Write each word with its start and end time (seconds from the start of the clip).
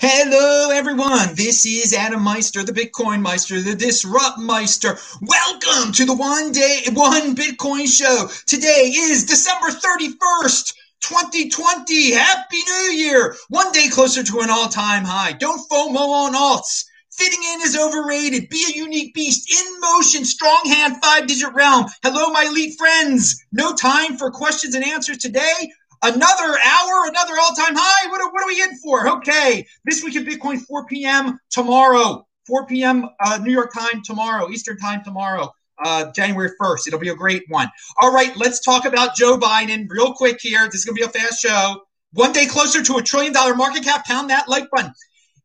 Hello, 0.00 0.70
everyone. 0.70 1.34
This 1.34 1.66
is 1.66 1.92
Adam 1.92 2.22
Meister, 2.22 2.62
the 2.62 2.72
Bitcoin 2.72 3.20
Meister, 3.20 3.60
the 3.60 3.74
Disrupt 3.74 4.38
Meister. 4.38 4.96
Welcome 5.22 5.92
to 5.94 6.04
the 6.04 6.14
One 6.14 6.52
Day, 6.52 6.82
One 6.92 7.34
Bitcoin 7.34 7.88
Show. 7.88 8.28
Today 8.46 8.92
is 8.94 9.24
December 9.24 9.68
31st. 9.68 10.74
2020. 11.00 12.12
Happy 12.12 12.58
New 12.58 12.92
Year. 12.92 13.34
One 13.48 13.72
day 13.72 13.88
closer 13.88 14.22
to 14.22 14.40
an 14.40 14.50
all 14.50 14.68
time 14.68 15.04
high. 15.04 15.32
Don't 15.32 15.68
FOMO 15.68 15.96
on 15.96 16.34
alts. 16.34 16.84
Fitting 17.12 17.40
in 17.54 17.62
is 17.62 17.76
overrated. 17.76 18.50
Be 18.50 18.64
a 18.72 18.78
unique 18.78 19.14
beast. 19.14 19.50
In 19.50 19.80
motion. 19.80 20.24
Strong 20.24 20.62
hand. 20.66 20.98
Five 21.02 21.26
digit 21.26 21.54
realm. 21.54 21.86
Hello, 22.04 22.30
my 22.30 22.44
elite 22.44 22.78
friends. 22.78 23.44
No 23.52 23.74
time 23.74 24.16
for 24.16 24.30
questions 24.30 24.76
and 24.76 24.84
answers 24.84 25.18
today. 25.18 25.72
Another 26.02 26.58
hour, 26.64 27.08
another 27.08 27.34
all 27.40 27.54
time 27.56 27.74
high. 27.74 28.08
What 28.08 28.20
are, 28.20 28.30
what 28.32 28.44
are 28.44 28.46
we 28.46 28.62
in 28.62 28.76
for? 28.78 29.08
Okay. 29.08 29.66
This 29.84 30.04
week 30.04 30.16
in 30.16 30.24
Bitcoin, 30.24 30.60
4 30.60 30.86
p.m. 30.86 31.38
tomorrow. 31.50 32.26
4 32.46 32.66
p.m. 32.66 33.08
Uh, 33.20 33.38
New 33.42 33.52
York 33.52 33.72
time 33.74 34.02
tomorrow, 34.02 34.48
Eastern 34.48 34.78
time 34.78 35.02
tomorrow, 35.04 35.52
uh, 35.84 36.10
January 36.12 36.50
1st. 36.60 36.86
It'll 36.86 36.98
be 36.98 37.10
a 37.10 37.14
great 37.14 37.42
one. 37.48 37.68
All 38.00 38.12
right, 38.12 38.34
let's 38.36 38.60
talk 38.60 38.86
about 38.86 39.16
Joe 39.16 39.36
Biden 39.38 39.86
real 39.88 40.14
quick 40.14 40.38
here. 40.40 40.64
This 40.66 40.76
is 40.76 40.84
going 40.84 40.96
to 40.96 41.02
be 41.02 41.06
a 41.06 41.10
fast 41.10 41.42
show. 41.42 41.82
One 42.12 42.32
day 42.32 42.46
closer 42.46 42.82
to 42.82 42.96
a 42.96 43.02
trillion 43.02 43.34
dollar 43.34 43.54
market 43.54 43.84
cap. 43.84 44.06
Pound 44.06 44.30
that 44.30 44.48
like 44.48 44.70
button. 44.70 44.92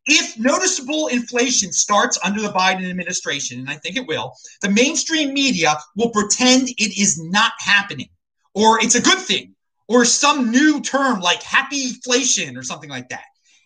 If 0.05 0.37
noticeable 0.37 1.07
inflation 1.07 1.71
starts 1.73 2.17
under 2.23 2.41
the 2.41 2.49
Biden 2.49 2.89
administration, 2.89 3.59
and 3.59 3.69
I 3.69 3.75
think 3.75 3.97
it 3.97 4.07
will, 4.07 4.33
the 4.61 4.69
mainstream 4.69 5.33
media 5.33 5.77
will 5.95 6.09
pretend 6.09 6.69
it 6.69 6.99
is 6.99 7.21
not 7.21 7.53
happening 7.59 8.09
or 8.53 8.81
it's 8.81 8.95
a 8.95 9.01
good 9.01 9.17
thing 9.17 9.52
or 9.87 10.05
some 10.05 10.51
new 10.51 10.81
term 10.81 11.19
like 11.19 11.43
happy 11.43 11.83
inflation 11.83 12.57
or 12.57 12.63
something 12.63 12.89
like 12.89 13.09
that. 13.09 13.23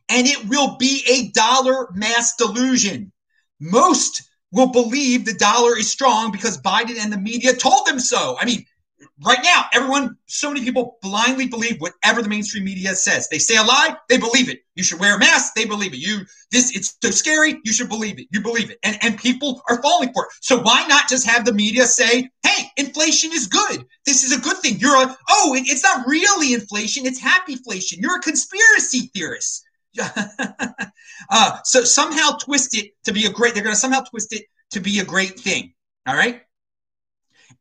And 0.10 0.28
it 0.28 0.48
will 0.48 0.78
be 0.78 1.04
a 1.08 1.30
dollar 1.32 1.90
mass 1.94 2.36
delusion. 2.36 3.12
Most 3.60 4.24
will 4.52 4.72
believe 4.72 5.26
the 5.26 5.34
dollar 5.34 5.78
is 5.78 5.92
strong 5.92 6.32
because 6.32 6.62
Biden 6.62 6.98
and 6.98 7.12
the 7.12 7.18
media 7.18 7.54
told 7.54 7.86
them 7.86 8.00
so. 8.00 8.38
I 8.40 8.46
mean, 8.46 8.66
right 9.24 9.40
now, 9.44 9.66
everyone, 9.74 10.18
so 10.28 10.52
many 10.52 10.64
people 10.64 10.98
blindly 11.02 11.48
believe 11.48 11.80
whatever 11.80 12.22
the 12.22 12.30
mainstream 12.30 12.64
media 12.64 12.96
says. 12.96 13.28
They 13.30 13.40
say 13.40 13.56
a 13.56 13.64
lie, 13.64 13.96
they 14.10 14.18
believe 14.18 14.50
it. 14.50 14.60
You 14.76 14.84
should 14.84 15.00
wear 15.00 15.16
a 15.16 15.20
mask, 15.20 15.54
they 15.56 15.66
believe 15.66 15.94
it. 15.94 15.98
You 15.98 16.20
this 16.52 16.76
it's 16.76 16.98
so 17.02 17.12
scary, 17.12 17.60
you 17.64 17.74
should 17.74 17.90
believe 17.90 18.20
it. 18.20 18.28
You 18.32 18.42
believe 18.42 18.70
it. 18.70 18.80
And 18.84 18.98
and 19.02 19.18
people 19.18 19.62
are 19.70 19.82
falling 19.82 20.12
for 20.14 20.26
it. 20.26 20.32
So 20.42 20.62
why 20.62 20.86
not 20.88 21.10
just 21.10 21.28
have 21.28 21.46
the 21.46 21.54
media 21.54 21.86
say, 21.86 22.30
hey, 22.44 22.66
inflation 22.78 23.32
is 23.34 23.48
good. 23.48 23.86
This 24.06 24.24
is 24.24 24.36
a 24.36 24.42
good 24.42 24.58
thing. 24.58 24.78
You're 24.80 24.96
a 24.96 25.18
oh, 25.30 25.56
it, 25.56 25.64
it's 25.68 25.84
not 25.84 26.08
really 26.08 26.54
inflation, 26.54 27.06
it's 27.06 27.20
happy 27.20 27.54
inflation. 27.54 28.00
You're 28.02 28.18
a 28.18 28.22
conspiracy 28.22 29.12
theorist. 29.14 29.64
uh, 31.32 31.58
so 31.64 31.84
somehow 31.84 32.38
twist 32.38 32.78
it 32.78 32.92
to 33.04 33.12
be 33.12 33.26
a 33.26 33.32
great, 33.32 33.56
they're 33.56 33.64
gonna 33.64 33.76
somehow 33.76 34.02
twist 34.02 34.34
it 34.34 34.44
to 34.72 34.80
be 34.80 35.00
a 35.00 35.06
great 35.06 35.40
thing. 35.40 35.74
All 36.06 36.16
right. 36.16 36.42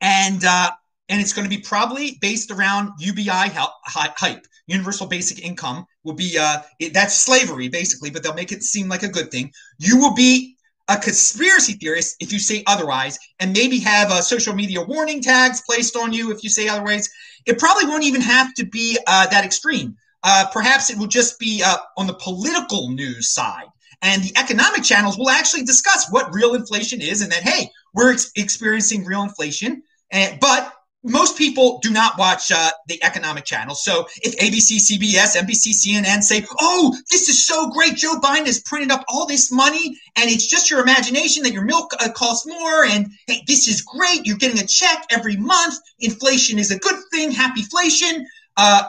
And 0.01 0.45
uh 0.45 0.71
and 1.09 1.21
it's 1.21 1.33
going 1.33 1.49
to 1.49 1.55
be 1.55 1.63
probably 1.63 2.19
based 2.21 2.51
around 2.51 2.91
UBI 2.99 3.31
hype. 3.31 4.47
Universal 4.67 5.07
basic 5.07 5.45
income 5.45 5.87
will 6.03 6.15
be 6.15 6.37
uh, 6.39 6.59
it, 6.81 6.93
that's 6.93 7.17
slavery 7.17 7.69
basically, 7.69 8.11
but 8.11 8.23
they'll 8.23 8.35
make 8.35 8.53
it 8.53 8.63
seem 8.63 8.89
like 8.89 9.03
a 9.03 9.09
good 9.09 9.31
thing. 9.31 9.53
You 9.79 9.99
will 9.99 10.15
be 10.15 10.57
a 10.89 10.97
conspiracy 10.97 11.75
theorist 11.75 12.17
if 12.21 12.33
you 12.33 12.39
say 12.39 12.63
otherwise, 12.67 13.19
and 13.41 13.53
maybe 13.53 13.79
have 13.81 14.11
uh, 14.11 14.21
social 14.21 14.55
media 14.55 14.83
warning 14.83 15.21
tags 15.21 15.63
placed 15.69 15.97
on 15.97 16.13
you 16.13 16.33
if 16.33 16.43
you 16.43 16.49
say 16.49 16.69
otherwise. 16.69 17.09
It 17.45 17.59
probably 17.59 17.87
won't 17.87 18.05
even 18.05 18.21
have 18.21 18.55
to 18.55 18.65
be 18.65 18.99
uh, 19.07 19.27
that 19.29 19.45
extreme. 19.45 19.97
Uh, 20.23 20.47
perhaps 20.53 20.91
it 20.91 20.99
will 20.99 21.07
just 21.07 21.39
be 21.39 21.63
uh, 21.65 21.77
on 21.97 22.07
the 22.07 22.15
political 22.15 22.91
news 22.91 23.31
side. 23.31 23.67
And 24.03 24.23
the 24.23 24.37
economic 24.37 24.83
channels 24.83 25.17
will 25.17 25.31
actually 25.31 25.63
discuss 25.63 26.11
what 26.11 26.35
real 26.35 26.55
inflation 26.55 27.01
is 27.01 27.23
and 27.23 27.31
that, 27.33 27.43
hey, 27.43 27.71
we're 27.95 28.13
ex- 28.13 28.31
experiencing 28.37 29.05
real 29.05 29.23
inflation. 29.23 29.83
And, 30.11 30.39
but 30.41 30.73
most 31.07 31.39
people 31.39 31.79
do 31.83 31.91
not 31.91 32.19
watch 32.19 32.51
uh, 32.51 32.71
the 32.89 33.03
economic 33.03 33.45
channels. 33.45 33.85
So 33.85 34.07
if 34.23 34.37
ABC, 34.39 34.77
CBS, 34.79 35.37
NBC, 35.37 35.71
CNN 35.73 36.23
say, 36.23 36.45
oh, 36.61 36.97
this 37.11 37.29
is 37.29 37.47
so 37.47 37.71
great, 37.71 37.95
Joe 37.95 38.17
Biden 38.21 38.47
has 38.47 38.61
printed 38.61 38.91
up 38.91 39.05
all 39.09 39.25
this 39.25 39.53
money 39.53 39.97
and 40.17 40.31
it's 40.31 40.47
just 40.47 40.71
your 40.71 40.81
imagination 40.81 41.45
that 41.45 41.53
your 41.53 41.65
milk 41.65 41.93
uh, 42.01 42.11
costs 42.11 42.47
more 42.47 42.85
and 42.85 43.07
hey, 43.27 43.43
this 43.47 43.69
is 43.69 43.83
great, 43.83 44.27
you're 44.27 44.37
getting 44.37 44.61
a 44.61 44.67
check 44.67 45.05
every 45.11 45.37
month, 45.37 45.77
inflation 46.01 46.59
is 46.59 46.73
a 46.73 46.79
good 46.79 46.97
thing, 47.13 47.31
happy 47.31 47.61
inflation. 47.61 48.27
Uh, 48.57 48.83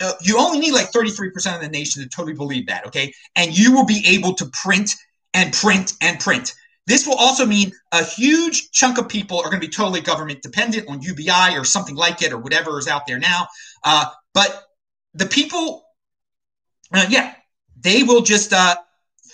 uh, 0.00 0.12
you 0.22 0.38
only 0.38 0.60
need 0.60 0.72
like 0.72 0.90
33% 0.92 1.54
of 1.54 1.60
the 1.60 1.68
nation 1.68 2.02
to 2.02 2.08
totally 2.08 2.34
believe 2.34 2.66
that, 2.68 2.86
okay? 2.86 3.12
And 3.36 3.56
you 3.56 3.74
will 3.74 3.84
be 3.84 4.02
able 4.06 4.34
to 4.34 4.46
print 4.62 4.94
and 5.34 5.52
print 5.52 5.92
and 6.00 6.18
print. 6.18 6.54
This 6.88 7.06
will 7.06 7.16
also 7.16 7.44
mean 7.44 7.72
a 7.92 8.02
huge 8.02 8.70
chunk 8.70 8.96
of 8.96 9.10
people 9.10 9.38
are 9.38 9.50
going 9.50 9.60
to 9.60 9.66
be 9.66 9.70
totally 9.70 10.00
government 10.00 10.40
dependent 10.40 10.88
on 10.88 11.02
UBI 11.02 11.54
or 11.54 11.62
something 11.62 11.94
like 11.94 12.22
it 12.22 12.32
or 12.32 12.38
whatever 12.38 12.78
is 12.78 12.88
out 12.88 13.06
there 13.06 13.18
now. 13.18 13.46
Uh, 13.84 14.06
but 14.32 14.64
the 15.12 15.26
people, 15.26 15.84
uh, 16.94 17.04
yeah, 17.10 17.34
they 17.78 18.04
will 18.04 18.22
just 18.22 18.54
uh, 18.54 18.74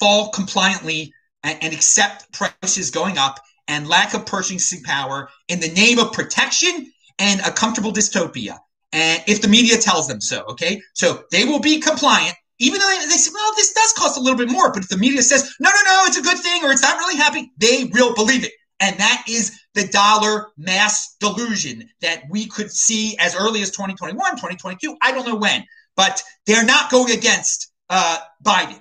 fall 0.00 0.30
compliantly 0.30 1.14
and, 1.44 1.56
and 1.62 1.72
accept 1.72 2.32
prices 2.32 2.90
going 2.90 3.18
up 3.18 3.38
and 3.68 3.86
lack 3.86 4.14
of 4.14 4.26
purchasing 4.26 4.82
power 4.82 5.28
in 5.46 5.60
the 5.60 5.70
name 5.70 6.00
of 6.00 6.12
protection 6.12 6.90
and 7.20 7.40
a 7.42 7.52
comfortable 7.52 7.92
dystopia. 7.92 8.58
And 8.92 9.22
if 9.28 9.42
the 9.42 9.48
media 9.48 9.78
tells 9.78 10.08
them 10.08 10.20
so, 10.20 10.42
okay, 10.48 10.82
so 10.92 11.22
they 11.30 11.44
will 11.44 11.60
be 11.60 11.80
compliant 11.80 12.34
even 12.58 12.80
though 12.80 12.88
they, 12.88 12.98
they 13.06 13.16
say, 13.16 13.30
well, 13.34 13.52
this 13.56 13.72
does 13.72 13.92
cost 13.94 14.18
a 14.18 14.20
little 14.20 14.38
bit 14.38 14.50
more, 14.50 14.72
but 14.72 14.82
if 14.82 14.88
the 14.88 14.96
media 14.96 15.22
says, 15.22 15.54
no, 15.60 15.70
no, 15.70 15.92
no, 15.92 16.04
it's 16.06 16.18
a 16.18 16.22
good 16.22 16.38
thing 16.38 16.64
or 16.64 16.72
it's 16.72 16.82
not 16.82 16.98
really 16.98 17.16
happening, 17.16 17.50
they 17.58 17.90
will 17.92 18.14
believe 18.14 18.44
it. 18.44 18.52
And 18.80 18.98
that 18.98 19.24
is 19.28 19.58
the 19.74 19.86
dollar 19.88 20.48
mass 20.56 21.16
delusion 21.20 21.88
that 22.00 22.24
we 22.28 22.46
could 22.46 22.70
see 22.70 23.16
as 23.18 23.34
early 23.34 23.62
as 23.62 23.70
2021, 23.70 24.18
2022. 24.32 24.96
I 25.00 25.12
don't 25.12 25.26
know 25.26 25.36
when, 25.36 25.64
but 25.96 26.22
they're 26.46 26.64
not 26.64 26.90
going 26.90 27.16
against 27.16 27.72
uh, 27.88 28.18
Biden. 28.42 28.80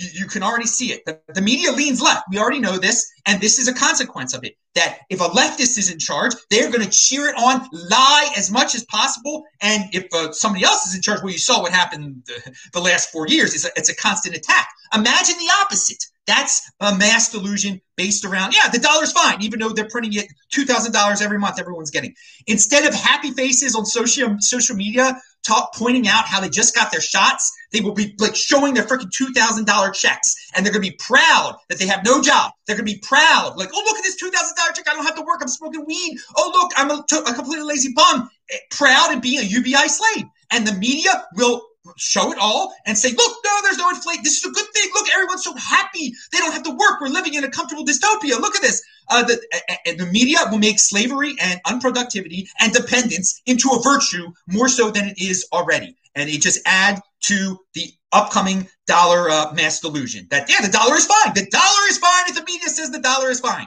You, 0.00 0.08
you, 0.20 0.26
can 0.26 0.42
already 0.42 0.66
see 0.66 0.92
it. 0.92 1.04
The, 1.04 1.20
the 1.34 1.42
media 1.42 1.72
leans 1.72 2.00
left. 2.00 2.24
We 2.30 2.38
already 2.38 2.60
know 2.60 2.78
this. 2.78 3.10
And 3.26 3.40
this 3.40 3.58
is 3.58 3.68
a 3.68 3.74
consequence 3.74 4.34
of 4.34 4.44
it 4.44 4.56
that 4.74 5.00
if 5.10 5.20
a 5.20 5.28
leftist 5.28 5.76
is 5.78 5.90
in 5.90 5.98
charge, 5.98 6.32
they're 6.48 6.70
going 6.70 6.84
to 6.84 6.90
cheer 6.90 7.26
it 7.26 7.36
on, 7.36 7.68
lie 7.72 8.30
as 8.36 8.50
much 8.50 8.74
as 8.74 8.84
possible. 8.84 9.44
And 9.60 9.84
if 9.92 10.06
uh, 10.14 10.32
somebody 10.32 10.64
else 10.64 10.86
is 10.86 10.94
in 10.94 11.02
charge, 11.02 11.20
well, 11.22 11.32
you 11.32 11.38
saw 11.38 11.60
what 11.60 11.72
happened 11.72 12.22
the, 12.26 12.54
the 12.72 12.80
last 12.80 13.10
four 13.10 13.26
years. 13.26 13.54
It's 13.54 13.64
a, 13.64 13.70
it's 13.76 13.88
a 13.88 13.96
constant 13.96 14.36
attack. 14.36 14.68
Imagine 14.94 15.36
the 15.38 15.52
opposite. 15.62 16.02
That's 16.26 16.70
a 16.80 16.96
mass 16.96 17.32
delusion 17.32 17.80
based 17.96 18.24
around, 18.24 18.54
yeah, 18.54 18.70
the 18.70 18.78
dollar's 18.78 19.12
fine, 19.12 19.42
even 19.42 19.58
though 19.58 19.70
they're 19.70 19.88
printing 19.88 20.14
it 20.14 20.26
$2,000 20.54 21.22
every 21.22 21.38
month, 21.38 21.58
everyone's 21.58 21.90
getting. 21.90 22.14
Instead 22.46 22.86
of 22.86 22.94
happy 22.94 23.32
faces 23.32 23.74
on 23.74 23.84
social, 23.84 24.36
social 24.38 24.76
media 24.76 25.20
talk, 25.46 25.74
pointing 25.74 26.08
out 26.08 26.26
how 26.26 26.40
they 26.40 26.48
just 26.48 26.74
got 26.74 26.92
their 26.92 27.00
shots, 27.00 27.52
they 27.72 27.80
will 27.80 27.94
be 27.94 28.14
like 28.18 28.36
showing 28.36 28.74
their 28.74 28.84
freaking 28.84 29.10
$2,000 29.10 29.94
checks. 29.94 30.34
And 30.54 30.64
they're 30.64 30.72
to 30.72 30.80
be 30.80 30.96
proud 30.98 31.56
that 31.68 31.78
they 31.78 31.86
have 31.86 32.04
no 32.04 32.20
job. 32.20 32.52
They're 32.66 32.76
to 32.76 32.82
be 32.82 32.98
proud, 32.98 33.56
like, 33.56 33.70
oh, 33.74 33.82
look 33.86 33.96
at 33.96 34.04
this 34.04 34.22
$2,000 34.22 34.30
check. 34.74 34.88
I 34.88 34.94
don't 34.94 35.04
have 35.04 35.16
to 35.16 35.22
work. 35.22 35.38
I'm 35.40 35.48
smoking 35.48 35.84
weed. 35.86 36.18
Oh, 36.36 36.50
look, 36.54 36.72
I'm 36.76 36.90
a, 36.90 37.30
a 37.30 37.34
completely 37.34 37.64
lazy 37.64 37.92
bum. 37.94 38.28
Eh, 38.50 38.56
proud 38.70 39.12
and 39.12 39.22
being 39.22 39.38
a 39.38 39.42
UBI 39.42 39.88
slave. 39.88 40.26
And 40.52 40.66
the 40.66 40.74
media 40.74 41.24
will 41.36 41.62
show 41.96 42.30
it 42.32 42.38
all 42.38 42.74
and 42.86 42.96
say, 42.96 43.10
look, 43.10 43.36
no, 43.44 43.50
there's 43.62 43.78
no 43.78 43.88
inflation. 43.88 44.22
This 44.22 44.38
is 44.38 44.44
a 44.44 44.52
good 44.52 44.66
thing. 44.74 44.90
Look, 44.94 45.08
everyone's 45.12 45.44
so 45.44 45.54
happy. 45.56 46.12
They 46.32 46.38
don't 46.38 46.52
have 46.52 46.62
to 46.64 46.70
work. 46.70 47.00
We're 47.00 47.08
living 47.08 47.34
in 47.34 47.44
a 47.44 47.50
comfortable 47.50 47.84
dystopia. 47.84 48.38
Look 48.38 48.56
at 48.56 48.62
this. 48.62 48.82
Uh, 49.08 49.24
the, 49.24 49.40
uh, 49.68 49.92
the 49.96 50.06
media 50.06 50.38
will 50.50 50.58
make 50.58 50.78
slavery 50.78 51.36
and 51.40 51.60
unproductivity 51.64 52.48
and 52.60 52.72
dependence 52.72 53.40
into 53.46 53.70
a 53.70 53.82
virtue 53.82 54.30
more 54.46 54.68
so 54.68 54.90
than 54.90 55.08
it 55.08 55.18
is 55.20 55.46
already. 55.52 55.96
And 56.14 56.28
it 56.28 56.42
just 56.42 56.60
add 56.66 57.00
to 57.22 57.58
the 57.74 57.92
upcoming 58.12 58.68
dollar 58.86 59.30
uh, 59.30 59.52
mass 59.52 59.80
delusion 59.80 60.26
that, 60.30 60.50
yeah, 60.50 60.64
the 60.64 60.72
dollar 60.72 60.96
is 60.96 61.06
fine. 61.06 61.32
The 61.34 61.46
dollar 61.46 61.88
is 61.88 61.98
fine 61.98 62.24
if 62.28 62.34
the 62.34 62.44
media 62.44 62.68
says 62.68 62.90
the 62.90 63.00
dollar 63.00 63.30
is 63.30 63.40
fine. 63.40 63.66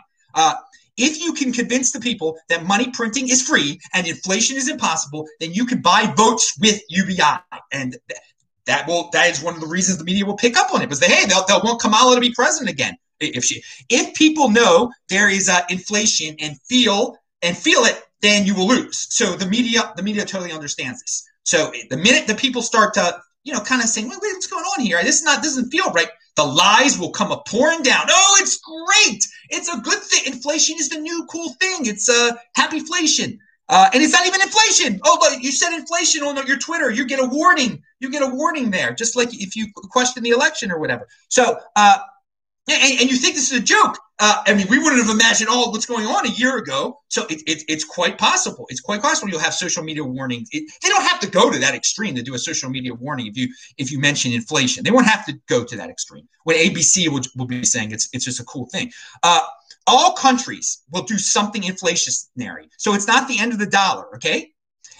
If 0.98 1.20
you 1.20 1.34
can 1.34 1.52
convince 1.52 1.92
the 1.92 2.00
people 2.00 2.38
that 2.50 2.66
money 2.66 2.90
printing 2.92 3.30
is 3.30 3.42
free 3.42 3.80
and 3.94 4.08
inflation 4.08 4.58
is 4.58 4.70
impossible, 4.70 5.28
then 5.40 5.54
you 5.54 5.66
can 5.66 5.82
buy 5.82 6.14
votes 6.16 6.56
with 6.60 6.82
UBI. 6.90 7.40
And 7.72 7.98
that 8.66 8.88
will 8.88 9.10
that 9.12 9.30
is 9.30 9.42
one 9.42 9.56
of 9.56 9.62
the 9.62 9.68
reasons 9.68 9.98
the 9.98 10.04
media 10.04 10.26
will 10.26 10.38
pick 10.38 10.58
up 10.58 10.74
on 10.74 10.82
it 10.82 10.86
because 10.86 11.04
hey 11.04 11.26
they'll, 11.28 11.46
they'll 11.46 11.62
want 11.62 11.82
Kamala 11.82 12.16
to 12.16 12.22
be 12.22 12.32
president 12.32 12.70
again. 12.70 12.96
If 13.20 13.44
she 13.44 13.64
if 13.90 14.14
people 14.16 14.50
know 14.50 14.92
there 15.10 15.30
is 15.30 15.50
uh, 15.50 15.62
inflation 15.70 16.36
and 16.40 16.60
feel 16.62 17.18
and 17.42 17.58
feel 17.58 17.84
it 17.84 18.02
then 18.22 18.46
you 18.46 18.56
will 18.56 18.68
lose. 18.68 19.08
So 19.10 19.36
the 19.36 19.48
media 19.48 19.92
the 19.96 20.04
media 20.04 20.26
totally 20.26 20.52
understands 20.52 21.02
this. 21.02 21.28
So 21.44 21.72
the 21.90 21.98
minute 21.98 22.28
the 22.28 22.36
people 22.36 22.62
start 22.62 22.94
to 22.96 23.20
you 23.44 23.54
know 23.54 23.60
kind 23.62 23.82
of 23.82 23.90
saying 23.90 24.10
wait, 24.10 24.20
wait 24.22 24.34
what's 24.34 24.48
going 24.48 24.64
on 24.64 24.82
here? 24.84 25.02
This 25.04 25.20
is 25.20 25.24
not 25.24 25.44
doesn't 25.44 25.72
feel 25.72 25.92
right 25.92 26.10
the 26.36 26.44
lies 26.44 26.98
will 26.98 27.12
come 27.12 27.32
a 27.32 27.42
pouring 27.48 27.84
down. 27.84 28.08
Oh, 28.10 28.38
it's 28.40 28.58
great. 28.58 29.28
It's 29.50 29.68
a 29.70 29.80
good 29.80 30.00
thing. 30.00 30.34
Inflation 30.34 30.78
is 30.80 30.90
the 30.90 31.00
new 31.00 31.26
cool 31.30 31.54
thing. 31.62 31.86
It's 31.86 32.10
a 32.10 32.14
uh, 32.14 32.32
happy 32.56 32.78
inflation. 32.78 33.40
Uh, 33.70 33.90
and 33.94 34.04
it's 34.04 34.14
not 34.14 34.28
even 34.28 34.42
inflation. 34.42 35.00
Oh, 35.06 35.18
but 35.20 35.42
you 35.42 35.52
said 35.52 35.74
inflation 35.74 36.24
on 36.24 36.46
your 36.48 36.58
Twitter. 36.58 36.92
You 36.92 37.06
get 37.06 37.20
a 37.20 37.26
warning. 37.26 37.82
You 38.00 38.10
get 38.10 38.22
a 38.22 38.28
warning 38.28 38.72
there, 38.72 38.94
just 38.94 39.16
like 39.16 39.30
if 39.32 39.56
you 39.56 39.68
question 39.74 40.24
the 40.24 40.32
election 40.32 40.72
or 40.72 40.80
whatever. 40.80 41.08
So, 41.30 41.60
uh, 41.76 41.98
and, 42.70 43.00
and, 43.00 43.12
you 43.12 43.18
think 43.18 43.36
this 43.36 43.52
is 43.52 43.60
a 43.60 43.64
joke. 43.64 43.98
Uh, 44.20 44.44
I 44.46 44.54
mean, 44.54 44.68
we 44.70 44.78
wouldn't 44.78 45.02
have 45.02 45.14
imagined 45.14 45.50
all 45.50 45.72
what's 45.72 45.88
going 45.88 46.06
on 46.06 46.28
a 46.28 46.30
year 46.30 46.58
ago. 46.58 47.00
So 47.10 47.26
it, 47.30 47.42
it, 47.48 47.64
it's 47.68 47.84
quite 47.84 48.18
possible. 48.18 48.66
It's 48.70 48.80
quite 48.80 49.02
possible 49.02 49.30
you'll 49.30 49.40
have 49.40 49.56
social 49.56 49.84
media 49.84 50.04
warnings. 50.04 50.50
It, 50.52 50.72
they 50.84 50.90
don't 50.90 51.04
have 51.04 51.20
to 51.22 51.30
go 51.30 51.52
to 51.52 51.58
that 51.60 51.74
extreme 51.74 52.14
to 52.16 52.22
do 52.22 52.36
a 52.36 52.40
social 52.40 52.70
media 52.70 52.94
warning 52.94 53.28
if 53.28 53.36
you 53.36 53.50
if 53.78 53.92
you 53.92 54.00
mention 54.00 54.32
inflation. 54.32 54.84
They 54.84 54.92
won't 54.92 55.08
have 55.08 55.26
to 55.26 55.34
go 55.48 55.64
to 55.64 55.76
that 55.78 55.90
extreme. 55.90 56.28
When 56.44 56.58
ABC 56.58 57.10
will, 57.10 57.22
will 57.36 57.48
be 57.48 57.64
saying, 57.66 57.92
it's 57.92 58.08
it's 58.14 58.26
just 58.26 58.40
a 58.40 58.46
cool 58.46 58.68
thing. 58.68 58.92
Uh, 59.24 59.42
all 59.88 60.14
countries 60.14 60.84
will 60.92 61.04
do 61.04 61.18
something 61.18 61.64
inflationary. 61.64 62.70
So 62.78 62.94
it's 62.94 63.08
not 63.08 63.28
the 63.28 63.40
end 63.40 63.52
of 63.52 63.60
the 63.60 63.66
dollar, 63.66 64.16
okay? 64.16 64.52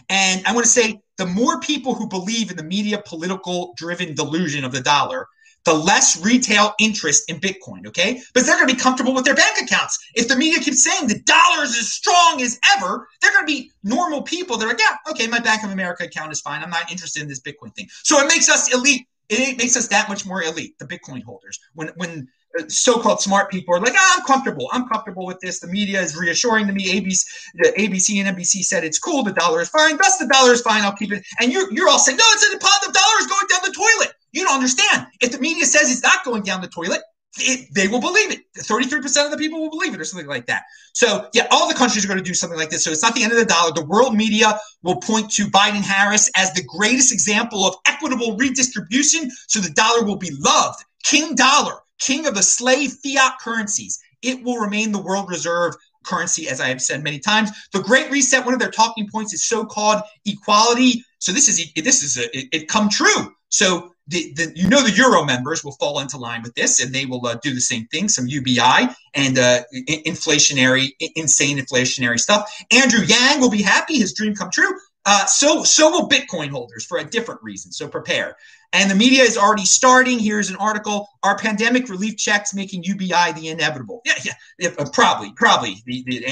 And 0.10 0.46
I 0.46 0.54
want 0.54 0.66
to 0.66 0.72
say 0.72 1.02
the 1.18 1.26
more 1.26 1.60
people 1.60 1.94
who 1.94 2.08
believe 2.08 2.52
in 2.52 2.58
the 2.58 2.64
media 2.64 3.02
political 3.06 3.74
driven 3.78 4.16
delusion 4.16 4.64
of 4.64 4.72
the 4.72 4.82
dollar, 4.82 5.28
the 5.66 5.74
less 5.74 6.22
retail 6.24 6.74
interest 6.80 7.30
in 7.30 7.40
Bitcoin, 7.40 7.88
okay? 7.88 8.22
Because 8.34 8.48
they're 8.48 8.58
going 8.58 8.68
to 8.68 8.74
be 8.74 8.80
comfortable 8.80 9.14
with 9.14 9.26
their 9.26 9.36
bank 9.36 9.58
accounts. 9.62 9.98
If 10.16 10.28
the 10.28 10.36
media 10.36 10.60
keeps 10.60 10.84
saying 10.84 11.08
the 11.08 11.20
dollar 11.20 11.64
is 11.64 11.78
as 11.78 11.92
strong 11.92 12.42
as 12.42 12.60
ever, 12.76 13.08
they're 13.22 13.32
going 13.32 13.46
to 13.46 13.54
be 13.54 13.72
normal 13.84 14.22
people 14.22 14.58
that 14.58 14.66
are 14.66 14.70
like, 14.70 14.80
yeah, 14.80 14.98
okay, 15.12 15.28
my 15.28 15.40
Bank 15.40 15.64
of 15.64 15.72
America 15.72 16.04
account 16.04 16.32
is 16.32 16.42
fine. 16.42 16.62
I'm 16.62 16.70
not 16.70 16.92
interested 16.92 17.22
in 17.22 17.28
this 17.28 17.40
Bitcoin 17.40 17.74
thing. 17.76 17.88
So 18.04 18.20
it 18.20 18.28
makes 18.28 18.50
us 18.50 18.74
elite. 18.74 19.08
It 19.30 19.58
makes 19.58 19.78
us 19.78 19.88
that 19.88 20.10
much 20.10 20.26
more 20.26 20.44
elite, 20.44 20.78
the 20.80 20.86
Bitcoin 20.86 21.24
holders. 21.24 21.60
When 21.74 21.90
when 21.96 22.28
so-called 22.68 23.22
smart 23.22 23.50
people 23.50 23.74
are 23.74 23.80
like, 23.80 23.94
ah, 23.96 24.16
I'm 24.18 24.26
comfortable. 24.26 24.70
I'm 24.72 24.88
comfortable 24.88 25.26
with 25.26 25.40
this. 25.40 25.60
The 25.60 25.68
media 25.68 26.02
is 26.02 26.16
reassuring 26.16 26.68
to 26.68 26.74
me. 26.74 27.00
ABC, 27.00 27.26
the 27.56 27.74
ABC 27.78 28.24
and 28.24 28.38
NBC 28.38 28.64
said 28.64 28.84
it's 28.84 29.00
cool. 29.00 29.24
The 29.24 29.32
dollar 29.32 29.62
is 29.62 29.70
fine. 29.70 29.98
Thus, 29.98 30.18
the 30.18 30.28
dollar 30.28 30.52
is 30.52 30.62
fine. 30.62 30.84
I'll 30.84 30.94
keep 30.96 31.12
it. 31.12 31.26
And 31.40 31.52
you're 31.52 31.72
you're 31.74 31.90
all 31.90 32.00
saying, 32.00 32.18
no, 32.18 32.26
it's 32.28 32.46
in 32.46 32.52
the 32.52 32.60
pot. 32.60 32.80
The 32.86 32.92
dollar 32.92 33.20
is 33.22 33.28
going 33.28 33.48
down 33.50 33.60
the 33.64 33.72
toilet. 33.72 34.14
You 34.34 34.44
don't 34.44 34.56
understand. 34.56 35.08
If 35.22 35.32
the 35.32 35.40
media 35.40 35.66
says 35.66 35.92
it's 35.92 36.04
not 36.04 36.26
going 36.26 36.44
down 36.44 36.62
the 36.62 36.68
toilet, 36.68 37.02
it, 37.40 37.68
they 37.74 37.88
will 37.88 38.02
believe 38.02 38.32
it. 38.32 38.42
33% 38.58 39.26
of 39.26 39.32
the 39.32 39.38
people 39.38 39.60
will 39.60 39.72
believe 39.72 39.94
it 39.94 40.00
or 40.00 40.04
something 40.04 40.28
like 40.28 40.46
that. 40.48 40.64
So, 40.94 41.30
yeah, 41.34 41.48
all 41.50 41.68
the 41.68 41.74
countries 41.74 42.06
are 42.06 42.08
going 42.08 42.20
to 42.20 42.24
do 42.24 42.36
something 42.36 42.60
like 42.60 42.70
this. 42.70 42.84
So, 42.84 42.92
it's 42.92 43.02
not 43.02 43.16
the 43.16 43.24
end 43.24 43.32
of 43.32 43.40
the 43.40 43.46
dollar. 43.46 43.72
The 43.74 43.86
world 43.86 44.16
media 44.16 44.60
will 44.84 44.98
point 44.98 45.32
to 45.32 45.46
Biden 45.46 45.82
Harris 45.82 46.30
as 46.36 46.54
the 46.54 46.64
greatest 46.64 47.12
example 47.12 47.66
of 47.66 47.76
equitable 47.88 48.38
redistribution. 48.38 49.32
So, 49.48 49.60
the 49.60 49.72
dollar 49.72 50.04
will 50.04 50.18
be 50.18 50.30
loved. 50.32 50.84
King 51.04 51.34
dollar 51.36 51.80
king 52.04 52.28
of 52.28 52.36
the 52.36 52.44
slave 52.44 52.94
fiat 53.04 53.40
currencies. 53.40 54.00
It 54.22 54.44
will 54.44 54.58
remain 54.58 54.92
the 54.92 55.02
world 55.02 55.30
reserve 55.30 55.76
currency, 56.06 56.50
as 56.50 56.60
I 56.60 56.68
have 56.68 56.82
said 56.82 57.04
many 57.04 57.20
times. 57.20 57.50
The 57.72 57.82
Great 57.82 58.12
Reset, 58.12 58.44
one 58.44 58.54
of 58.54 58.60
their 58.60 58.72
talking 58.72 59.08
points 59.10 59.34
is 59.34 59.46
so-called 59.46 60.02
equality. 60.26 61.04
So 61.20 61.32
this 61.32 61.48
is 61.48 61.72
this 61.74 62.04
is 62.04 62.18
a, 62.18 62.38
it, 62.38 62.48
it 62.52 62.68
come 62.68 62.90
true. 62.90 63.34
So 63.54 63.94
the, 64.08 64.34
the, 64.34 64.52
you 64.56 64.68
know 64.68 64.82
the 64.82 64.92
euro 64.92 65.24
members 65.24 65.64
will 65.64 65.74
fall 65.74 66.00
into 66.00 66.18
line 66.18 66.42
with 66.42 66.56
this, 66.56 66.84
and 66.84 66.94
they 66.94 67.06
will 67.06 67.24
uh, 67.28 67.36
do 67.36 67.54
the 67.54 67.62
same 67.62 67.86
thing, 67.86 68.10
some 68.10 68.26
UBI 68.26 68.90
and 69.14 69.38
uh, 69.38 69.62
inflationary, 69.72 70.90
insane 71.16 71.60
inflationary 71.60 72.20
stuff. 72.20 72.52
Andrew 72.72 73.06
Yang 73.06 73.42
will 73.42 73.52
be 73.52 73.62
happy; 73.62 74.00
his 74.00 74.12
dream 74.12 74.34
come 74.34 74.50
true. 74.52 74.72
Uh, 75.06 75.26
so 75.26 75.64
so 75.64 75.92
will 75.92 76.10
Bitcoin 76.10 76.50
holders 76.50 76.84
for 76.84 76.98
a 76.98 77.04
different 77.04 77.44
reason. 77.44 77.72
So 77.72 77.88
prepare. 77.88 78.36
And 78.72 78.90
the 78.90 78.96
media 78.96 79.22
is 79.22 79.38
already 79.38 79.66
starting. 79.66 80.18
Here's 80.18 80.50
an 80.50 80.56
article: 80.56 81.08
Are 81.22 81.38
pandemic 81.38 81.90
relief 81.90 82.18
checks 82.18 82.56
making 82.56 82.84
UBI 82.86 83.34
the 83.36 83.50
inevitable? 83.50 84.02
Yeah, 84.04 84.14
yeah, 84.26 84.34
yeah 84.58 84.70
uh, 84.80 84.90
probably, 84.92 85.32
probably. 85.34 85.76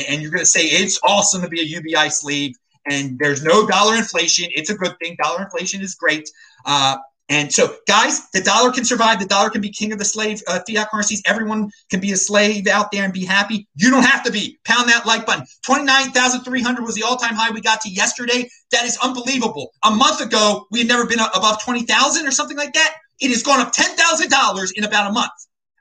And 0.10 0.24
you're 0.24 0.32
going 0.32 0.42
to 0.42 0.46
say 0.46 0.62
it's 0.64 1.00
awesome 1.04 1.44
to 1.44 1.50
be 1.50 1.62
a 1.62 1.66
UBI 1.66 2.10
slave, 2.10 2.56
and 2.90 3.20
there's 3.20 3.44
no 3.44 3.68
dollar 3.68 3.96
inflation. 3.96 4.50
It's 4.56 4.72
a 4.72 4.76
good 4.76 4.98
thing. 4.98 5.18
Dollar 5.22 5.44
inflation 5.44 5.82
is 5.82 5.94
great. 5.94 6.28
Uh, 6.66 6.98
and 7.32 7.52
so, 7.54 7.78
guys, 7.88 8.30
the 8.32 8.42
dollar 8.42 8.74
can 8.74 8.84
survive. 8.84 9.22
The 9.22 9.26
dollar 9.26 9.50
can 9.50 9.62
be 9.62 9.70
king 9.70 9.94
of 9.94 10.00
the 10.00 10.04
slave 10.04 10.44
uh, 10.48 10.60
fiat 10.68 10.90
currencies. 10.92 11.22
Everyone 11.26 11.72
can 11.90 12.02
be 12.02 12.12
a 12.12 12.18
slave 12.18 12.68
out 12.68 12.92
there 12.92 13.06
and 13.06 13.14
be 13.14 13.24
happy. 13.24 13.70
You 13.78 13.90
don't 13.90 14.04
have 14.04 14.22
to 14.26 14.34
be. 14.34 14.60
Pound 14.66 14.90
that 14.90 15.06
like 15.06 15.26
button. 15.26 15.46
29,300 15.66 16.84
was 16.84 16.96
the 16.96 17.04
all 17.04 17.16
time 17.16 17.34
high 17.34 17.50
we 17.50 17.62
got 17.62 17.80
to 17.82 17.90
yesterday. 17.90 18.50
That 18.72 18.84
is 18.84 18.98
unbelievable. 19.02 19.72
A 19.84 19.92
month 19.92 20.20
ago, 20.20 20.68
we 20.72 20.80
had 20.80 20.90
never 20.90 21.06
been 21.08 21.22
above 21.22 21.64
20,000 21.64 22.28
or 22.28 22.32
something 22.32 22.58
like 22.58 22.74
that. 22.74 22.96
It 23.22 23.30
has 23.30 23.44
gone 23.44 23.62
up 23.62 23.74
$10,000 23.74 24.72
in 24.76 24.84
about 24.84 25.10
a 25.10 25.14
month. 25.14 25.32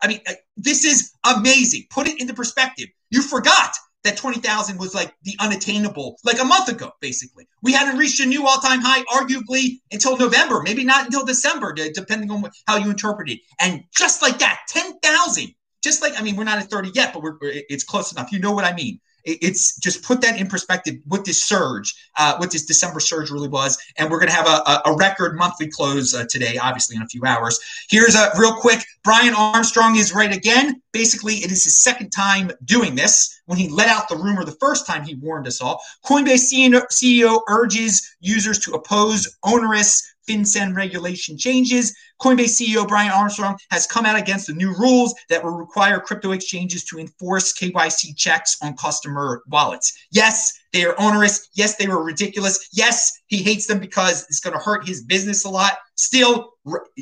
I 0.01 0.07
mean, 0.07 0.21
uh, 0.29 0.35
this 0.57 0.85
is 0.85 1.13
amazing. 1.25 1.87
Put 1.91 2.07
it 2.07 2.21
into 2.21 2.33
perspective. 2.33 2.87
You 3.11 3.23
forgot 3.23 3.75
that 4.05 4.17
20,000 4.17 4.79
was 4.79 4.95
like 4.95 5.13
the 5.25 5.37
unattainable, 5.41 6.17
like 6.25 6.41
a 6.41 6.45
month 6.45 6.69
ago, 6.69 6.93
basically. 7.01 7.47
We 7.63 7.73
hadn't 7.73 7.99
reached 7.99 8.21
a 8.21 8.27
new 8.27 8.47
all 8.47 8.59
time 8.59 8.81
high, 8.81 9.03
arguably, 9.05 9.81
until 9.93 10.17
November, 10.17 10.63
maybe 10.63 10.85
not 10.85 11.05
until 11.05 11.25
December, 11.25 11.75
depending 11.75 12.31
on 12.31 12.45
how 12.67 12.77
you 12.77 12.91
interpret 12.91 13.29
it. 13.29 13.41
And 13.61 13.85
just 13.95 14.23
like 14.23 14.39
that, 14.39 14.61
10,000, 14.69 15.55
just 15.83 16.03
like, 16.03 16.19
I 16.19 16.23
mean, 16.23 16.37
we're 16.37 16.45
not 16.45 16.59
at 16.59 16.71
30 16.71 16.93
yet, 16.95 17.13
but 17.13 17.23
we're, 17.23 17.37
it's 17.43 17.85
close 17.85 18.13
enough. 18.13 18.33
You 18.33 18.39
know 18.39 18.53
what 18.53 18.65
I 18.65 18.75
mean? 18.75 19.01
It's 19.25 19.77
just 19.79 20.03
put 20.03 20.21
that 20.23 20.41
in 20.41 20.47
perspective 20.47 20.97
what 21.07 21.25
this 21.25 21.45
surge, 21.45 21.95
uh, 22.17 22.37
what 22.37 22.51
this 22.51 22.65
December 22.65 23.01
surge 23.01 23.31
really 23.31 23.49
was. 23.49 23.79
And 23.99 24.11
we're 24.11 24.19
going 24.19 24.31
to 24.31 24.35
have 24.35 24.47
a, 24.47 24.89
a, 24.89 24.97
record 24.97 25.37
monthly 25.37 25.69
close 25.69 26.15
uh, 26.15 26.25
today, 26.29 26.59
obviously 26.59 26.97
in 26.97 27.03
a 27.03 27.07
few 27.07 27.25
hours. 27.25 27.59
Here's 27.89 28.15
a 28.15 28.31
real 28.39 28.55
quick 28.55 28.85
Brian 29.03 29.35
Armstrong 29.35 29.97
is 29.97 30.15
right 30.15 30.35
again. 30.35 30.83
Basically, 30.93 31.37
it 31.37 31.51
is 31.51 31.65
his 31.65 31.81
second 31.81 32.11
time 32.11 32.51
doing 32.65 32.95
this. 32.95 33.41
When 33.47 33.59
he 33.59 33.69
let 33.69 33.89
out 33.89 34.09
the 34.09 34.17
rumor 34.17 34.45
the 34.45 34.53
first 34.53 34.87
time, 34.87 35.05
he 35.05 35.15
warned 35.15 35.47
us 35.47 35.61
all. 35.61 35.83
Coinbase 36.05 36.53
CEO 36.53 37.41
urges 37.49 38.15
users 38.21 38.59
to 38.61 38.73
oppose 38.73 39.37
onerous 39.43 40.15
FinCEN 40.31 40.77
regulation 40.77 41.37
changes. 41.37 41.97
Coinbase 42.21 42.61
CEO 42.61 42.87
Brian 42.87 43.11
Armstrong 43.11 43.59
has 43.71 43.87
come 43.87 44.07
out 44.07 44.17
against 44.17 44.47
the 44.47 44.53
new 44.53 44.73
rules 44.77 45.15
that 45.29 45.43
will 45.43 45.57
require 45.57 45.99
crypto 45.99 46.33
exchanges 46.33 46.85
to 46.85 46.99
enforce 46.99 47.53
KYC 47.53 48.17
checks 48.17 48.57
on 48.63 48.77
customer 48.77 49.43
wallets. 49.49 49.93
Yes, 50.13 50.60
they 50.73 50.85
are 50.85 50.95
onerous. 50.99 51.49
Yes, 51.55 51.77
they 51.77 51.89
were 51.89 52.03
ridiculous. 52.03 52.69
Yes, 52.73 53.13
he 53.27 53.43
hates 53.43 53.67
them 53.67 53.79
because 53.79 54.25
it's 54.25 54.41
going 54.41 54.57
to 54.57 54.63
hurt 54.63 54.87
his 54.87 55.03
business 55.05 55.45
a 55.45 55.49
lot. 55.49 55.79
Still, 55.97 56.55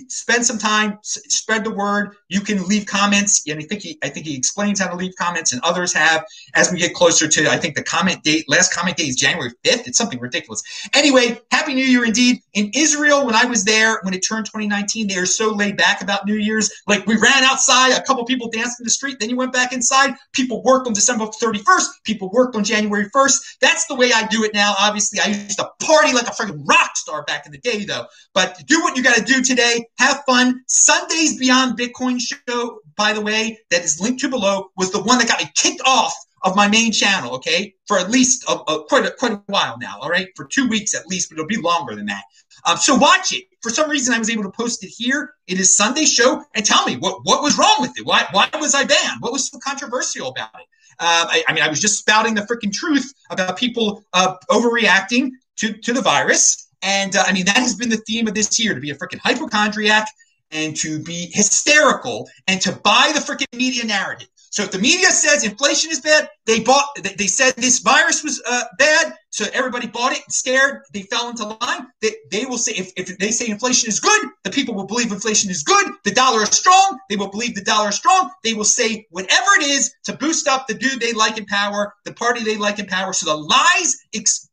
spend 0.08 0.44
some 0.44 0.58
time, 0.58 0.98
spread 1.02 1.64
the 1.64 1.70
word. 1.70 2.16
You 2.28 2.40
can 2.40 2.66
leave 2.66 2.86
comments, 2.86 3.42
and 3.48 3.58
I 3.58 3.62
think 3.62 3.82
he, 3.82 3.98
I 4.02 4.08
think 4.08 4.26
he 4.26 4.36
explains 4.36 4.80
how 4.80 4.88
to 4.88 4.96
leave 4.96 5.12
comments, 5.18 5.52
and 5.52 5.62
others 5.62 5.92
have. 5.92 6.24
As 6.54 6.72
we 6.72 6.78
get 6.78 6.94
closer 6.94 7.28
to, 7.28 7.48
I 7.48 7.56
think 7.56 7.74
the 7.74 7.82
comment 7.82 8.22
date, 8.22 8.44
last 8.48 8.74
comment 8.74 8.96
date 8.96 9.08
is 9.08 9.16
January 9.16 9.52
fifth. 9.64 9.86
It's 9.86 9.98
something 9.98 10.18
ridiculous. 10.18 10.62
Anyway, 10.94 11.40
Happy 11.50 11.74
New 11.74 11.84
Year 11.84 12.04
indeed. 12.04 12.40
In 12.54 12.70
Israel, 12.74 13.26
when 13.26 13.34
I 13.34 13.44
was 13.44 13.64
there, 13.64 14.00
when 14.02 14.14
it 14.14 14.20
turned 14.20 14.46
2019, 14.46 15.08
they 15.08 15.16
are 15.16 15.26
so 15.26 15.52
laid 15.52 15.76
back 15.76 16.02
about 16.02 16.26
New 16.26 16.36
Year's. 16.36 16.70
Like 16.86 17.06
we 17.06 17.16
ran 17.16 17.44
outside, 17.44 17.92
a 17.92 18.02
couple 18.02 18.24
people 18.24 18.50
danced 18.50 18.80
in 18.80 18.84
the 18.84 18.90
street, 18.90 19.18
then 19.20 19.30
you 19.30 19.36
went 19.36 19.52
back 19.52 19.72
inside. 19.72 20.14
People 20.32 20.62
worked 20.62 20.86
on 20.86 20.92
December 20.92 21.26
31st. 21.26 21.86
People 22.04 22.30
worked 22.30 22.56
on 22.56 22.64
January 22.64 23.08
1st. 23.10 23.57
That's 23.60 23.86
the 23.86 23.94
way 23.94 24.12
I 24.12 24.26
do 24.28 24.44
it 24.44 24.54
now. 24.54 24.74
Obviously, 24.78 25.20
I 25.20 25.26
used 25.28 25.58
to 25.58 25.70
party 25.80 26.12
like 26.12 26.26
a 26.26 26.30
freaking 26.30 26.62
rock 26.68 26.96
star 26.96 27.24
back 27.24 27.46
in 27.46 27.52
the 27.52 27.58
day, 27.58 27.84
though. 27.84 28.06
But 28.34 28.62
do 28.66 28.80
what 28.80 28.96
you 28.96 29.02
got 29.02 29.16
to 29.16 29.22
do 29.22 29.42
today. 29.42 29.86
Have 29.98 30.22
fun. 30.26 30.62
Sunday's 30.66 31.38
Beyond 31.38 31.78
Bitcoin 31.78 32.20
show, 32.20 32.80
by 32.96 33.12
the 33.12 33.20
way, 33.20 33.58
that 33.70 33.84
is 33.84 34.00
linked 34.00 34.20
to 34.20 34.28
below, 34.28 34.70
was 34.76 34.92
the 34.92 35.02
one 35.02 35.18
that 35.18 35.28
got 35.28 35.42
me 35.42 35.50
kicked 35.54 35.82
off 35.84 36.14
of 36.42 36.54
my 36.54 36.68
main 36.68 36.92
channel, 36.92 37.34
okay, 37.34 37.74
for 37.86 37.98
at 37.98 38.10
least 38.10 38.44
a, 38.48 38.52
a, 38.52 38.84
quite 38.84 39.04
a, 39.04 39.10
quite 39.10 39.32
a 39.32 39.42
while 39.46 39.76
now, 39.78 39.98
all 40.00 40.08
right, 40.08 40.28
for 40.36 40.44
two 40.44 40.68
weeks 40.68 40.94
at 40.94 41.06
least, 41.06 41.28
but 41.28 41.34
it'll 41.34 41.48
be 41.48 41.56
longer 41.56 41.96
than 41.96 42.06
that. 42.06 42.22
Um, 42.64 42.76
so 42.76 42.94
watch 42.94 43.32
it. 43.32 43.44
For 43.62 43.70
some 43.70 43.90
reason, 43.90 44.14
I 44.14 44.18
was 44.18 44.30
able 44.30 44.44
to 44.44 44.50
post 44.50 44.84
it 44.84 44.88
here. 44.88 45.34
It 45.46 45.58
is 45.58 45.76
Sunday 45.76 46.04
show, 46.04 46.44
and 46.54 46.64
tell 46.64 46.84
me 46.84 46.96
what 46.96 47.20
what 47.24 47.42
was 47.42 47.58
wrong 47.58 47.76
with 47.80 47.98
it. 47.98 48.06
Why 48.06 48.26
why 48.32 48.48
was 48.54 48.74
I 48.74 48.84
banned? 48.84 49.20
What 49.20 49.32
was 49.32 49.48
so 49.48 49.58
controversial 49.58 50.28
about 50.28 50.50
it? 50.54 50.66
Um, 51.00 51.28
I, 51.30 51.44
I, 51.48 51.52
mean, 51.52 51.62
I 51.62 51.68
was 51.68 51.80
just 51.80 51.98
spouting 51.98 52.34
the 52.34 52.42
freaking 52.42 52.72
truth 52.72 53.12
about 53.30 53.56
people 53.56 54.04
uh, 54.12 54.34
overreacting 54.50 55.30
to, 55.56 55.72
to 55.72 55.92
the 55.92 56.02
virus. 56.02 56.68
And 56.82 57.14
uh, 57.14 57.24
I 57.26 57.32
mean, 57.32 57.44
that 57.46 57.56
has 57.56 57.74
been 57.74 57.88
the 57.88 57.98
theme 57.98 58.26
of 58.26 58.34
this 58.34 58.58
year 58.58 58.74
to 58.74 58.80
be 58.80 58.90
a 58.90 58.94
freaking 58.94 59.20
hypochondriac 59.22 60.08
and 60.50 60.76
to 60.76 61.02
be 61.02 61.30
hysterical 61.32 62.28
and 62.46 62.60
to 62.62 62.72
buy 62.72 63.12
the 63.14 63.20
freaking 63.20 63.56
media 63.56 63.84
narrative. 63.84 64.28
So 64.50 64.62
if 64.62 64.70
the 64.70 64.78
media 64.78 65.10
says 65.10 65.44
inflation 65.44 65.90
is 65.90 66.00
bad, 66.00 66.28
they 66.46 66.60
bought. 66.60 66.86
They 67.16 67.26
said 67.26 67.54
this 67.56 67.80
virus 67.80 68.24
was 68.24 68.42
uh, 68.48 68.64
bad, 68.78 69.14
so 69.30 69.46
everybody 69.52 69.86
bought 69.86 70.12
it, 70.12 70.22
scared. 70.30 70.82
They 70.92 71.02
fell 71.02 71.28
into 71.28 71.44
line. 71.44 71.86
They, 72.00 72.14
they 72.30 72.46
will 72.46 72.58
say 72.58 72.72
if, 72.72 72.92
if 72.96 73.18
they 73.18 73.30
say 73.30 73.48
inflation 73.48 73.88
is 73.88 74.00
good, 74.00 74.28
the 74.44 74.50
people 74.50 74.74
will 74.74 74.86
believe 74.86 75.12
inflation 75.12 75.50
is 75.50 75.62
good. 75.62 75.92
The 76.04 76.12
dollar 76.12 76.42
is 76.42 76.50
strong. 76.50 76.98
They 77.10 77.16
will 77.16 77.30
believe 77.30 77.54
the 77.54 77.62
dollar 77.62 77.90
is 77.90 77.96
strong. 77.96 78.30
They 78.42 78.54
will 78.54 78.64
say 78.64 79.06
whatever 79.10 79.50
it 79.60 79.64
is 79.64 79.92
to 80.04 80.14
boost 80.14 80.48
up 80.48 80.66
the 80.66 80.74
dude 80.74 81.00
they 81.00 81.12
like 81.12 81.36
in 81.36 81.46
power, 81.46 81.92
the 82.04 82.14
party 82.14 82.42
they 82.42 82.56
like 82.56 82.78
in 82.78 82.86
power. 82.86 83.12
So 83.12 83.26
the 83.26 83.36
lies. 83.36 83.96
Ex- 84.14 84.48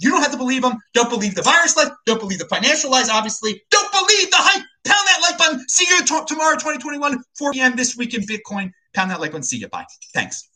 you 0.00 0.10
don't 0.10 0.22
have 0.22 0.32
to 0.32 0.38
believe 0.38 0.62
them. 0.62 0.76
Don't 0.92 1.10
believe 1.10 1.34
the 1.34 1.42
virus 1.42 1.76
lies. 1.76 1.90
Don't 2.06 2.20
believe 2.20 2.38
the 2.38 2.46
financial 2.46 2.90
lies. 2.90 3.08
Obviously, 3.08 3.62
don't 3.70 3.92
believe 3.92 4.30
the 4.30 4.36
hype. 4.38 4.64
Pound 4.84 5.06
that 5.06 5.18
like 5.22 5.38
button. 5.38 5.68
See 5.68 5.86
you 5.88 6.00
t- 6.04 6.24
tomorrow, 6.26 6.54
2021, 6.54 7.22
4 7.38 7.52
p.m. 7.52 7.76
this 7.76 7.96
week 7.96 8.14
in 8.14 8.22
Bitcoin. 8.22 8.72
Pound 8.94 9.10
that 9.10 9.20
like 9.20 9.32
button. 9.32 9.42
See 9.42 9.58
you. 9.58 9.68
Bye. 9.68 9.86
Thanks. 10.12 10.51